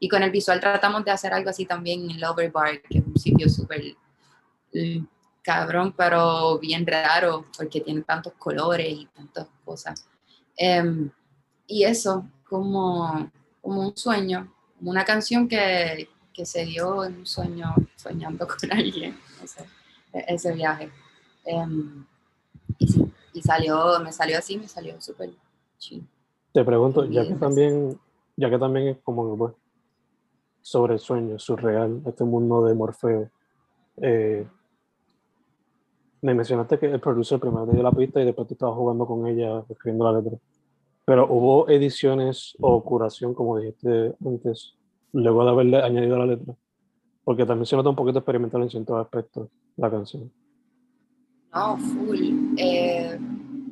[0.00, 3.06] Y con el visual tratamos de hacer algo así también en Lover Bar, que es
[3.06, 3.80] un sitio súper
[5.42, 10.06] cabrón, pero bien raro, porque tiene tantos colores y tantas cosas.
[10.56, 11.10] Em,
[11.66, 17.74] y eso, como, como un sueño, una canción que, que, se dio en un sueño,
[17.96, 19.66] soñando con alguien, ese,
[20.12, 20.90] ese viaje.
[21.44, 22.06] Em,
[22.78, 25.30] y sí, y salió, me salió así, me salió súper
[25.78, 26.04] chido.
[26.52, 27.98] Te pregunto, ya que también,
[28.36, 29.54] ya que también es como pues,
[30.60, 33.30] sobre el sueño, surreal, este mundo de Morfeo.
[33.96, 34.46] eh,
[36.22, 39.06] me mencionaste que el producer primero te dio la pista y después tú estabas jugando
[39.06, 40.38] con ella, escribiendo la letra.
[41.04, 44.74] Pero hubo ediciones o curación, como dijiste antes,
[45.12, 46.54] luego de haberle añadido la letra.
[47.24, 50.32] Porque también se nota un poquito experimental en ciertos aspectos la canción.
[51.52, 52.54] No, full.
[52.56, 53.18] Eh,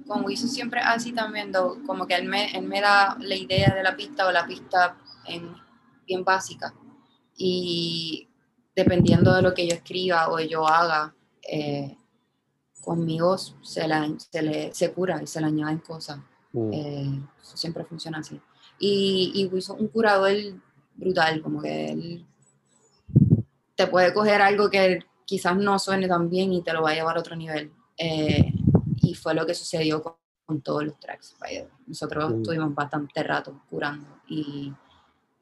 [0.07, 3.73] con Wiso siempre así también, though, como que él me, él me da la idea
[3.75, 5.55] de la pista o la pista en,
[6.05, 6.75] bien básica.
[7.37, 8.29] Y
[8.75, 11.15] dependiendo de lo que yo escriba o yo haga,
[11.49, 11.97] eh,
[12.81, 16.19] conmigo se, la, se, le, se cura y se le añaden cosas.
[16.53, 18.41] Mm, Eh, eso siempre funciona así.
[18.79, 20.33] Y, y es un curador
[20.95, 22.27] brutal, como que él
[23.75, 26.95] te puede coger algo que quizás no suene tan bien y te lo va a
[26.95, 27.73] llevar a otro nivel.
[27.97, 28.53] Eh,
[29.03, 30.15] y fue lo que sucedió con,
[30.47, 31.37] con todos los tracks.
[31.87, 32.37] Nosotros Mm.
[32.37, 34.07] estuvimos bastante rato curando.
[34.29, 34.73] Y,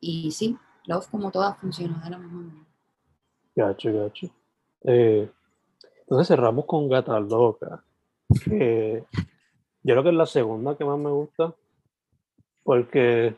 [0.01, 2.67] y sí, Love como todas funcionó de la misma manera.
[3.55, 4.29] Gacho, gacho.
[4.85, 5.31] Eh,
[6.09, 7.85] entonces cerramos con Gata Loca.
[8.43, 9.05] Que
[9.83, 11.55] yo creo que es la segunda que más me gusta.
[12.63, 13.37] Porque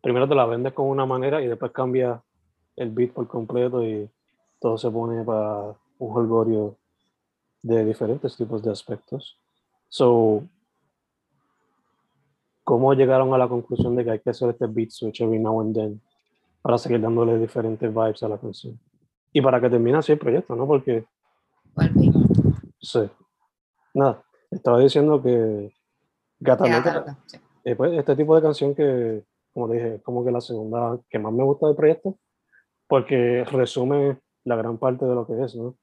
[0.00, 2.22] primero te la vendes con una manera y después cambia
[2.76, 4.08] el beat por completo y
[4.58, 6.76] todo se pone para un holgorio
[7.60, 9.38] de diferentes tipos de aspectos.
[9.90, 10.44] So,
[12.64, 15.60] ¿cómo llegaron a la conclusión de que hay que hacer este beat switch every now
[15.60, 16.00] and then
[16.62, 18.80] para seguir dándole diferentes vibes a la canción?
[19.30, 20.66] Y para que termine así el proyecto, ¿no?
[20.66, 21.04] Porque,
[21.78, 22.26] Volvimos.
[22.80, 23.00] sí.
[23.94, 25.72] Nada, estaba diciendo que
[26.40, 27.38] Gata De Loca, Gata sí.
[27.64, 30.98] eh, pues, este tipo de canción que, como te dije, es como que la segunda
[31.08, 32.18] que más me gusta del proyecto,
[32.86, 35.76] porque resume la gran parte de lo que es, ¿no?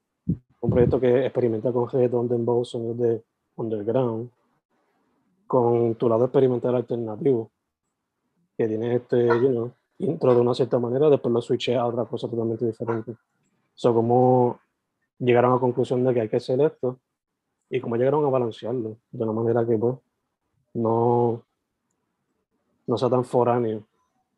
[0.61, 3.23] Un proyecto que experimenta con reggaeton, dembow, sonidos de
[3.55, 4.29] underground,
[5.47, 7.51] con tu lado experimental alternativo,
[8.57, 12.05] que tiene este, you know, intro de una cierta manera, después lo switché a otra
[12.05, 13.15] cosa totalmente diferente.
[13.75, 14.59] So, como
[15.19, 16.99] llegaron a la conclusión de que hay que hacer esto,
[17.69, 19.95] y cómo llegaron a balancearlo, de una manera que, pues,
[20.73, 21.43] no,
[22.87, 23.87] no sea tan foráneo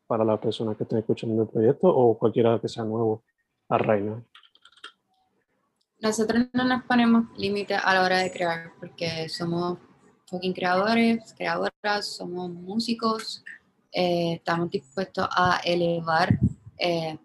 [0.06, 3.22] para las personas que estén escuchando el proyecto o cualquiera que sea nuevo
[3.68, 4.22] a Reina.
[6.00, 9.78] Nosotros no nos ponemos límite a la hora de crear porque somos
[10.26, 13.44] fucking creadores, creadoras, somos músicos,
[13.92, 16.38] eh, estamos dispuestos a elevar
[16.78, 17.18] eh,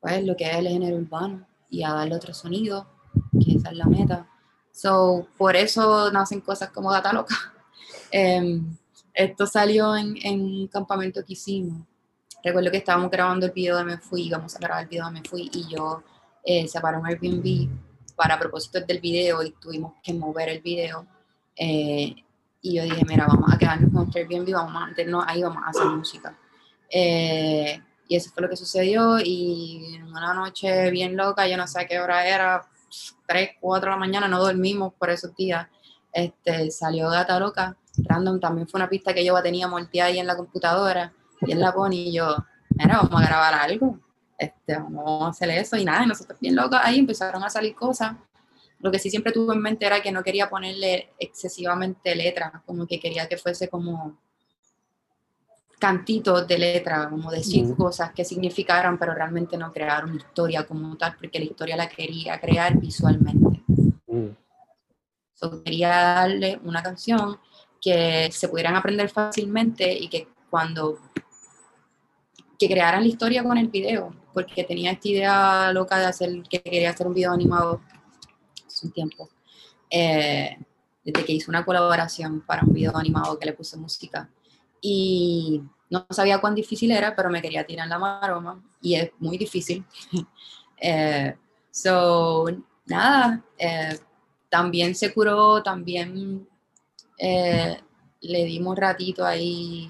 [0.00, 2.86] pues, lo que es el género urbano y a darle otro sonido,
[3.32, 4.28] que esa es la meta.
[4.70, 7.34] So, por eso nacen cosas como Gata Loca.
[8.14, 8.76] Em,
[9.14, 11.82] esto salió en, en un campamento que hicimos.
[12.44, 15.12] Recuerdo que estábamos grabando el video de Me Fui, íbamos a grabar el video de
[15.12, 16.02] Me Fui y yo
[16.44, 17.70] eh, separé un Airbnb
[18.14, 21.06] para propósitos del video y tuvimos que mover el video.
[21.56, 22.14] Eh,
[22.60, 25.62] y yo dije, mira, vamos a quedarnos con nuestro Airbnb, vamos a mantenernos ahí, vamos
[25.64, 26.38] a hacer música.
[26.90, 27.80] Eh,
[28.12, 31.86] y eso fue lo que sucedió y en una noche bien loca, yo no sé
[31.88, 32.68] qué hora era,
[33.26, 35.66] 3, 4 de la mañana, no dormimos por esos días,
[36.12, 40.26] este, salió Gata Loca, random, también fue una pista que yo tenía molteada ahí en
[40.26, 42.36] la computadora y él la pone y yo,
[42.76, 43.98] mira, vamos a grabar algo,
[44.36, 47.74] este, vamos a hacer eso y nada, y nosotros bien locos ahí empezaron a salir
[47.74, 48.14] cosas.
[48.80, 52.86] Lo que sí siempre tuve en mente era que no quería ponerle excesivamente letra, como
[52.86, 54.18] que quería que fuese como
[55.82, 60.96] cantitos de letra, como decir cosas que significaran, pero realmente no crear una historia como
[60.96, 63.64] tal, porque la historia la quería crear visualmente.
[64.06, 64.28] Mm,
[65.34, 67.36] So, quería darle una canción
[67.80, 71.00] que se pudieran aprender fácilmente y que cuando
[72.56, 76.62] que crearan la historia con el video, porque tenía esta idea loca de hacer, que
[76.62, 77.80] quería hacer un video animado
[78.68, 79.30] hace un tiempo,
[79.90, 80.56] eh,
[81.02, 84.30] desde que hice una colaboración para un video animado que le puse música.
[84.84, 89.38] Y no sabía cuán difícil era, pero me quería tirar la maroma, y es muy
[89.38, 89.84] difícil.
[90.84, 91.36] Eh,
[91.70, 92.44] so,
[92.86, 93.96] nada, eh,
[94.48, 96.48] también se curó, también
[97.16, 97.80] eh,
[98.20, 99.88] le dimos ratito ahí.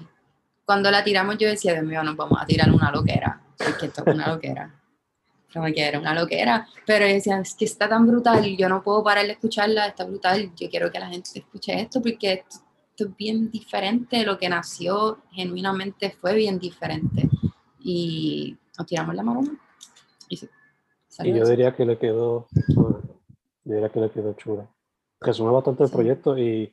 [0.63, 4.03] Cuando la tiramos yo decía, Dios mío, nos vamos a tirar una loquera, porque esto
[4.05, 4.79] es una loquera.
[5.51, 9.03] Como que era una loquera, pero decía, es que está tan brutal, yo no puedo
[9.03, 12.43] parar de escucharla, está brutal, yo quiero que la gente escuche esto, porque
[12.93, 17.27] esto es bien diferente, lo que nació genuinamente fue bien diferente.
[17.79, 19.51] Y nos tiramos la maroma.
[20.29, 20.47] Y, sí,
[21.23, 23.01] Y yo diría que le quedó, bueno,
[23.65, 24.69] yo diría que le quedó chula.
[25.19, 25.95] Resume bastante el Sí.
[25.95, 26.71] proyecto y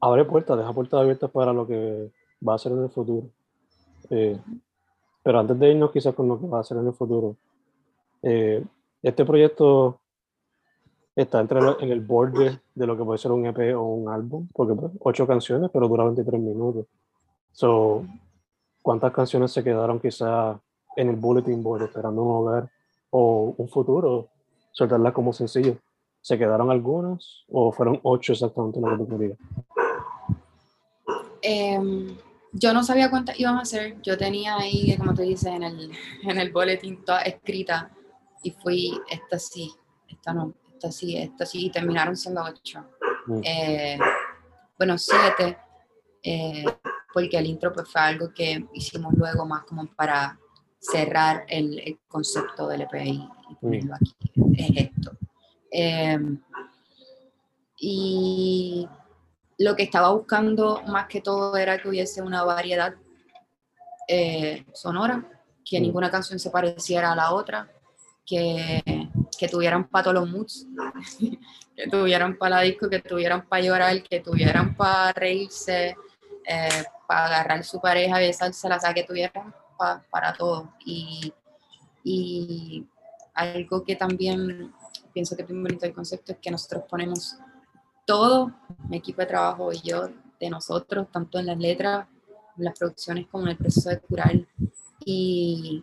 [0.00, 2.12] abre puertas, deja puertas abiertas para lo que
[2.46, 3.28] va a ser en el futuro.
[4.08, 4.38] Eh,
[5.24, 7.36] pero antes de irnos quizás con lo que va a ser en el futuro,
[8.22, 8.64] eh,
[9.02, 9.99] este proyecto
[11.16, 14.08] está entre lo- en el borde de lo que puede ser un EP o un
[14.08, 16.86] álbum, porque pues, ocho canciones, pero dura 23 minutos.
[17.52, 18.04] So,
[18.82, 20.58] ¿cuántas canciones se quedaron quizá
[20.96, 22.70] en el bulletin board esperando un hogar
[23.10, 24.28] o un futuro?
[24.72, 25.76] Soltarlas como sencillo.
[26.22, 29.38] ¿Se quedaron algunas o fueron ocho exactamente lo que tú querías?
[31.42, 32.16] Em,
[32.52, 34.00] yo no sabía cuántas iban a ser.
[34.02, 35.90] Yo tenía ahí, como te dice, en el,
[36.22, 37.90] en el boletín toda escrita
[38.42, 39.72] y fui, esta sí,
[40.08, 40.52] esta no,
[40.90, 42.84] sí, sí, y terminaron siendo ocho.
[43.26, 43.40] Mm.
[43.44, 43.98] Eh,
[44.78, 45.58] bueno, siete,
[46.22, 46.64] eh,
[47.12, 50.38] porque el intro pues, fue algo que hicimos luego más como para
[50.78, 53.28] cerrar el, el concepto del EP y,
[53.60, 54.14] ponerlo aquí.
[54.56, 55.12] Es esto.
[55.70, 56.40] Em,
[57.76, 58.88] y
[59.58, 62.94] lo que estaba buscando más que todo era que hubiese una variedad
[64.08, 65.24] eh, sonora,
[65.64, 65.82] que Mm.
[65.82, 67.70] ninguna canción se pareciera a la otra,
[68.26, 68.82] que,
[69.40, 70.66] que tuvieran para todos los moods,
[71.74, 75.96] que tuvieran para la disco, que tuvieran para llorar, que tuvieran para reírse,
[76.46, 80.74] eh, para agarrar su pareja o sea, que tuvieran pa- para todo.
[80.84, 81.32] Y,
[82.04, 82.86] y
[83.32, 84.74] algo que también
[85.14, 87.38] pienso que es bien bonito del concepto es que nosotros ponemos
[88.04, 88.52] todo,
[88.90, 92.06] mi equipo de trabajo y yo, de nosotros, tanto en las letras,
[92.58, 94.32] en las producciones como en el proceso de curar.
[95.02, 95.82] Y,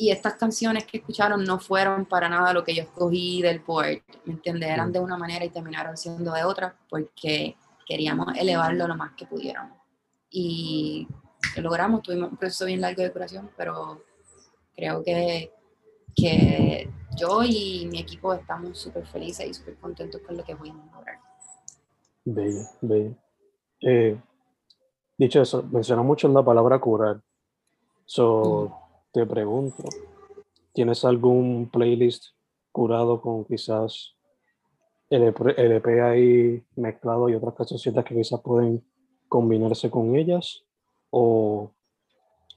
[0.00, 4.00] y estas canciones que escucharon no fueron para nada lo que yo escogí del board,
[4.24, 4.70] ¿me entiendes?
[4.70, 7.54] Eran de una manera y terminaron siendo de otra porque
[7.86, 9.76] queríamos elevarlo lo más que pudiéramos.
[10.30, 11.06] Y
[11.56, 14.02] lo logramos, tuvimos un proceso bien largo de curación, pero
[14.74, 15.52] creo que,
[16.16, 20.90] que yo y mi equipo estamos súper felices y súper contentos con lo que pudimos
[20.94, 21.18] lograr.
[22.24, 23.14] Bello, bello.
[23.82, 24.18] Eh,
[25.18, 27.20] dicho eso, menciona mucho la palabra curar.
[28.06, 29.84] So, te pregunto,
[30.72, 32.26] ¿tienes algún playlist
[32.72, 34.14] curado con quizás
[35.10, 38.84] EP ahí mezclado y otras cancioncitas que quizás pueden
[39.28, 40.62] combinarse con ellas?
[41.10, 41.72] ¿O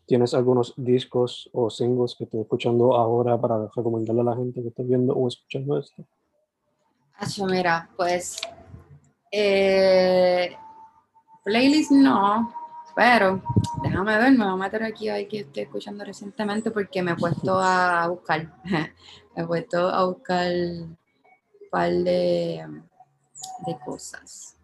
[0.06, 4.68] tienes algunos discos o singles que estoy escuchando ahora para recomendarle a la gente que
[4.68, 6.06] esté viendo o escuchando esto?
[7.16, 8.40] Acho, mira, pues
[9.32, 10.56] eh,
[11.44, 12.54] playlist no,
[12.96, 13.42] pero
[13.82, 17.16] déjame ver, me voy a meter aquí ver que estoy escuchando recientemente porque me he
[17.16, 20.98] puesto a buscar, me he puesto a buscar un
[21.72, 22.66] par de,
[23.66, 24.58] de cosas.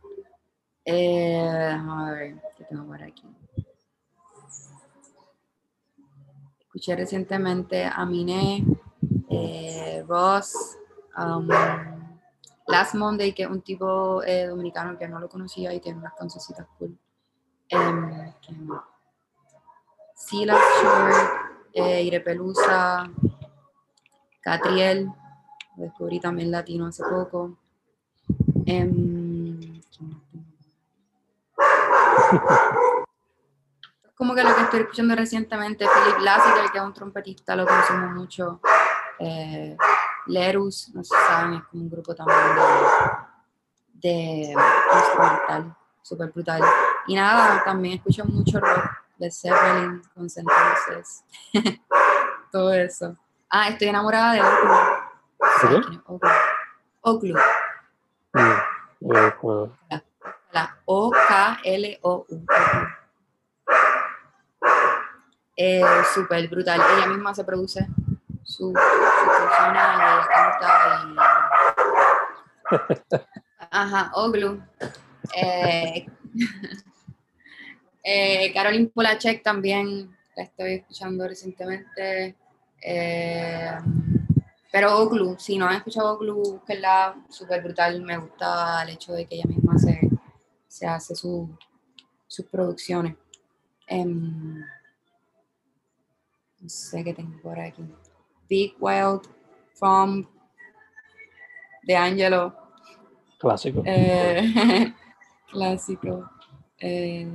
[0.85, 3.23] Eh, déjame ver qué tengo por aquí.
[6.59, 8.63] Escuché recientemente a Miné,
[9.29, 10.77] eh, Ross,
[11.17, 11.47] um,
[12.67, 16.13] Last Monday, que es un tipo eh, dominicano que no lo conocía y tiene unas
[16.13, 16.98] cancioncitas cool.
[17.69, 18.81] Em, ¿quién más?
[20.15, 21.13] Silas Shore,
[21.73, 23.09] eh, Irepelusa,
[24.41, 25.05] Catriel,
[25.77, 27.57] lo descubrí también latino hace poco.
[28.65, 29.81] Em.
[34.15, 38.07] Como que lo que estoy escuchando recientemente, Philip Lassiter, que es un trompetista, lo consumo
[38.09, 38.59] mucho.
[39.17, 39.77] Eh,
[40.25, 42.39] Lerus, no sé si saben, es como un grupo también
[44.01, 44.53] de, de
[44.93, 46.61] instrumental, súper brutal.
[47.09, 48.85] Y nada, también escucho mucho rock
[49.17, 51.25] de Zeppelin, con Sentences,
[52.51, 53.17] todo eso.
[53.49, 54.41] Ah, estoy enamorada de
[58.31, 58.41] Mm,
[59.15, 59.71] eh, pues,
[60.51, 62.45] la O-K-L-O-U.
[65.57, 66.79] Eh, súper brutal.
[66.95, 67.87] Ella misma se produce
[68.43, 71.05] su, su persona y canta
[73.09, 73.17] y...
[73.71, 74.61] Ajá, Oglu.
[75.35, 76.05] Eh,
[78.03, 82.35] eh, Caroline Polachek también la estoy escuchando recientemente.
[82.81, 83.71] Eh,
[84.71, 88.01] pero Oglu, si no han escuchado Oglu, búsquenla, súper brutal.
[88.01, 89.99] Me gusta el hecho de que ella misma se,
[90.67, 91.49] se hace su-
[92.27, 93.15] sus producciones.
[93.87, 94.59] Em,
[96.61, 97.83] no sé qué tengo por aquí.
[98.49, 99.21] Big Wild
[99.73, 100.25] from
[101.83, 102.53] de Angelo.
[103.39, 103.81] clásico.
[103.85, 104.93] Eh,
[105.51, 106.29] clásico.
[106.79, 107.27] Eh,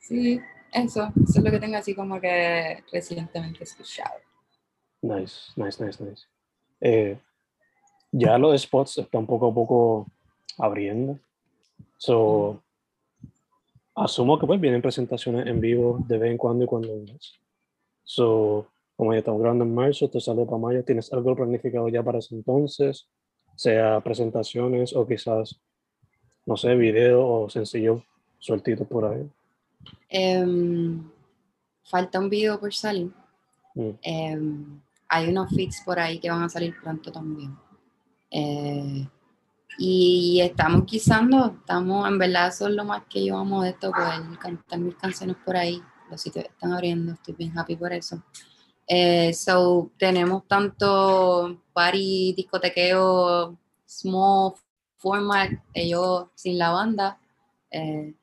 [0.00, 0.40] sí,
[0.72, 1.12] eso.
[1.22, 4.14] Eso es lo que tengo así como que recientemente escuchado.
[5.02, 6.26] Nice, nice, nice, nice.
[6.80, 7.18] Eh,
[8.12, 10.06] ya los spots están poco a poco
[10.58, 11.18] abriendo.
[11.96, 12.62] So,
[13.94, 17.38] asumo que pues vienen presentaciones en vivo de vez en cuando y cuando más.
[18.02, 22.02] So, como ya estamos grabando en marzo, te sale para mayo, ¿tienes algo planificado ya
[22.02, 23.08] para ese entonces?
[23.56, 25.60] Sea presentaciones o quizás,
[26.46, 28.02] no sé, video o sencillo
[28.38, 29.30] sueltito por ahí.
[30.08, 31.02] Em,
[31.84, 33.12] falta un video por salir.
[33.74, 33.90] Mm.
[34.02, 37.56] Em, hay unos fits por ahí que van a salir pronto también.
[38.30, 39.08] Eh,
[39.78, 43.90] y estamos guisando, estamos, en verdad, eso es lo más que yo amo de esto,
[43.92, 45.82] poder cantar mis canciones por ahí.
[46.10, 48.22] Los sitios están abriendo, estoy bien happy por eso.
[48.86, 53.56] Eh, so, tenemos tanto party, discotequeo,
[53.86, 54.54] small
[54.96, 57.18] format, ellos sin la banda,
[57.70, 58.14] eh,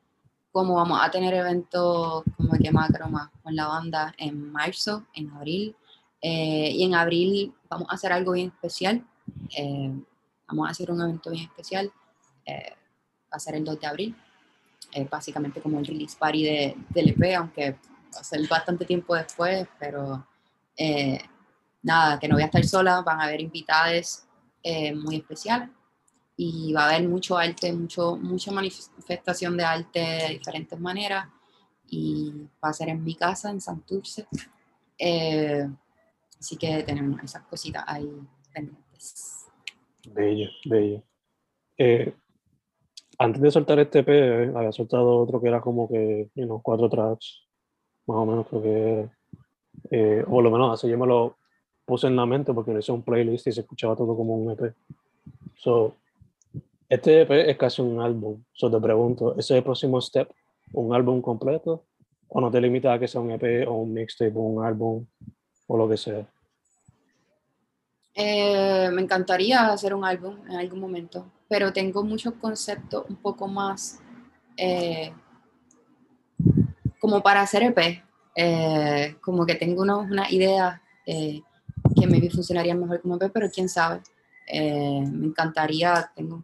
[0.58, 5.30] como vamos a tener eventos como que macro más con la banda en marzo, en
[5.30, 5.76] abril,
[6.20, 9.06] eh, y en abril vamos a hacer algo bien especial.
[9.56, 9.94] Eh,
[10.48, 11.92] vamos a hacer un evento bien especial.
[12.48, 14.16] va a ser el 2 de abril.
[15.12, 19.68] básicamente como el release party de, del EP, aunque va a ser bastante tiempo después,
[19.78, 20.26] pero
[21.84, 24.24] nada, que no voy a estar sola, van a haber invitados
[24.96, 25.70] muy especiales
[26.38, 31.28] y va a haber mucho arte, mucho, mucha manifestación de arte de diferentes maneras
[31.90, 32.32] y
[32.64, 34.28] va a ser en mi casa, en Santurce.
[35.00, 35.68] Eh,
[36.40, 38.10] así que tenemos esas cositas ahí
[38.54, 39.48] pendientes.
[40.14, 41.04] Bello, bello.
[41.78, 42.14] Eh,
[43.18, 47.48] antes de soltar este EP, había soltado otro que era como que, you cuatro tracks,
[48.06, 49.10] más o menos creo que.
[49.90, 51.38] Eh, o lo menos así yo me lo
[51.86, 54.52] puse en la mente porque le hice un playlist y se escuchaba todo como un
[54.52, 54.76] EP.
[55.56, 55.96] So,
[56.90, 58.44] este EP es casi un álbum.
[58.54, 60.30] So te pregunto, ¿ese es el próximo step?
[60.74, 61.86] ¿Un álbum completo?
[62.30, 65.06] ¿O no te limitas a que sea un EP o un mixtape o un álbum
[65.68, 66.26] o lo que sea?
[68.14, 73.48] Eh, me encantaría hacer un álbum en algún momento, pero tengo muchos conceptos un poco
[73.48, 74.00] más
[74.56, 75.14] eh,
[77.00, 78.04] como para hacer EP.
[78.36, 84.02] Eh, como que tengo una idea que maybe funcionarían mejor como EP, pero quién sabe.
[84.52, 86.44] me encantaría, tengo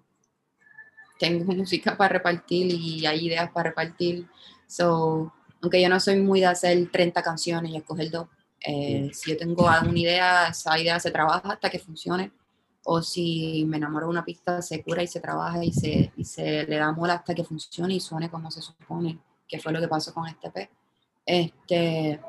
[1.18, 4.28] tengo música para repartir y hay ideas para repartir.
[4.68, 8.28] So, aunque yo no soy muy de hacer 30 canciones y escoger dos,
[8.66, 12.32] eh, si yo tengo alguna idea, esa idea se trabaja hasta que funcione.
[12.86, 16.26] O si me enamoro de una pista, se cura y se trabaja y se, y
[16.26, 19.80] se le da mola hasta que funcione y suene como se supone, que fue lo
[19.80, 20.70] que pasó con este P.
[21.26, 22.20] Este,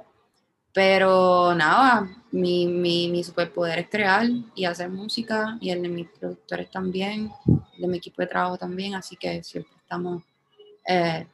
[0.75, 6.09] pero nada, mi, mi, mi, superpoder es crear y hacer música y el de mis
[6.09, 7.31] productores también,
[7.77, 10.25] el de mi equipo de trabajo también, así que siempre estamos
[10.89, 11.29] eh,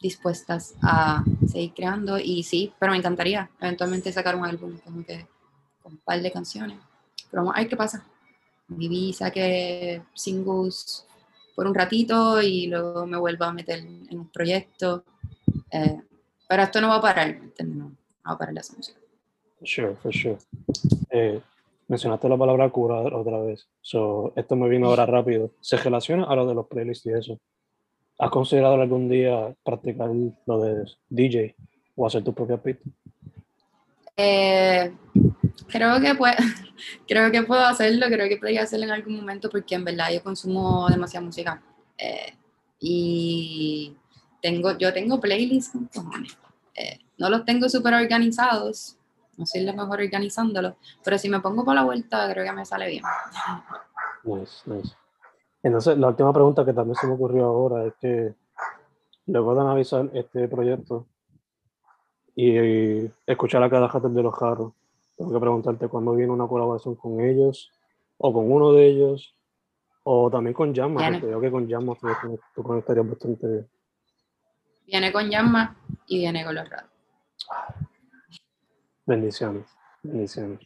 [0.00, 5.24] dispuestas a seguir creando y sí, pero me encantaría eventualmente sacar un álbum como que
[5.80, 6.78] con un par de canciones.
[7.30, 8.04] Pero vamos a ver qué pasa.
[8.66, 11.06] Viví, saqué singles
[11.54, 15.04] por un ratito y luego me vuelvo a meter en un proyecto.
[15.70, 16.00] Eh,
[16.48, 17.38] pero esto no va a parar,
[18.24, 18.38] ¿entiendes?
[18.38, 19.00] para la música.
[19.62, 20.38] Sure, for sure.
[21.10, 21.40] Eh,
[21.88, 23.66] mencionaste la palabra curar otra vez.
[23.80, 25.50] So, esto me vino ahora rápido.
[25.60, 27.38] ¿Se relaciona a lo de los playlists y eso?
[28.18, 30.10] ¿Has considerado algún día practicar
[30.46, 31.54] lo de DJ
[31.96, 32.88] o hacer tu propia pista?
[34.16, 34.92] Eh,
[35.68, 36.34] creo que puedo,
[37.08, 40.22] creo que puedo hacerlo, creo que podría hacerlo en algún momento porque en verdad yo
[40.22, 41.62] consumo demasiada música
[41.96, 42.34] eh,
[42.78, 43.96] y
[44.42, 46.36] tengo, yo tengo playlists con cojones.
[47.20, 48.96] No los tengo súper organizados,
[49.36, 52.64] no soy la mejor organizándolo, pero si me pongo por la vuelta, creo que me
[52.64, 53.04] sale bien.
[54.24, 54.94] Nice, nice.
[55.62, 58.34] Entonces, la última pregunta que también se me ocurrió ahora es que
[59.26, 61.06] luego de analizar este proyecto
[62.34, 64.72] y, escuchar a cada de los jarros,
[65.18, 67.70] tengo que preguntarte cuándo viene una colaboración con ellos
[68.16, 69.34] o con uno de ellos
[70.04, 71.94] o también con Yamma, porque creo que con Yamma
[72.54, 73.68] tú, conectarías bastante bien.
[74.86, 76.66] Viene con Yamma y viene con los
[79.06, 79.66] Bendiciones,
[80.02, 80.60] bendiciones.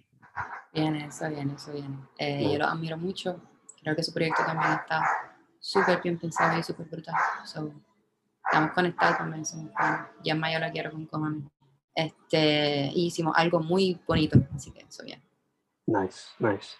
[0.72, 1.72] Bien, eso viene, eso.
[2.18, 3.40] Eh, yo lo admiro mucho.
[3.80, 5.02] Creo que su proyecto también está
[5.60, 7.14] súper bien pensado y súper brutal.
[7.42, 9.44] estamos conectados también.
[9.44, 9.70] Somos
[10.24, 11.44] ya más yo la quiero con cojones.
[11.94, 15.22] Este, y hicimos algo muy bonito, así que eso bien.
[15.86, 16.76] Nice, nice.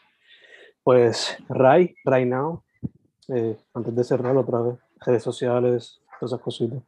[0.83, 2.65] Pues, Ray, right now,
[3.29, 6.83] eh, antes de cerrar otra vez, redes sociales, todas esas cositas.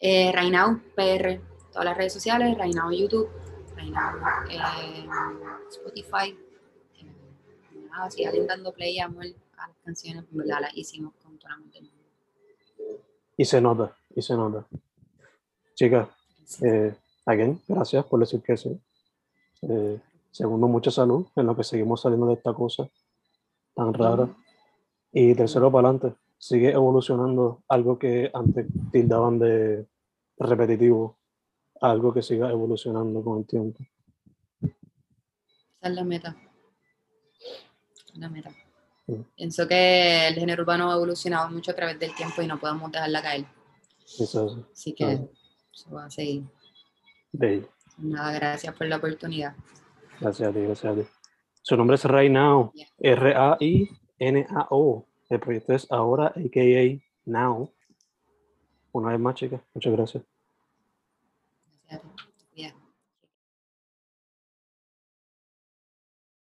[0.00, 1.40] Eh, right now, PR,
[1.72, 3.28] todas las redes sociales, Reinao YouTube,
[3.74, 4.18] Reinao
[4.50, 5.08] eh,
[5.70, 6.36] Spotify.
[6.98, 9.24] Eh, nada, sigan dando play amor
[9.56, 11.80] a las canciones, en verdad las hicimos con toda la mente
[13.36, 14.66] Y se nota, y se nota.
[15.74, 16.08] Chicas,
[16.60, 16.94] eh,
[17.24, 18.78] again, gracias por decir que sí.
[19.62, 19.98] Eh,
[20.30, 22.88] segundo, mucha salud en lo que seguimos saliendo de esta cosa
[23.74, 24.28] tan rara.
[25.12, 29.86] Y tercero, para adelante, sigue evolucionando algo que antes tildaban de
[30.38, 31.16] repetitivo
[31.82, 33.84] algo que siga evolucionando con el tiempo.
[34.62, 34.72] Esa
[35.82, 36.36] es la meta.
[38.14, 38.50] La meta.
[39.36, 42.90] Pienso que el género urbano ha evolucionado mucho a través del tiempo y no podemos
[42.92, 43.44] dejarla caer.
[44.18, 45.28] Eso, Así que
[45.72, 46.44] se va a seguir.
[47.32, 47.68] Bello.
[47.98, 49.54] Nada, gracias por la oportunidad.
[50.20, 51.06] Gracias a ti, gracias a ti.
[51.62, 52.86] Su nombre es Right Now, Yeah.
[52.98, 55.06] R-A-I-N-A-O.
[55.30, 57.02] El proyecto es ahora, a.k.a.
[57.24, 57.72] Now.
[58.92, 60.22] Una vez más, chicas, muchas gracias.
[61.92, 62.21] Gracias.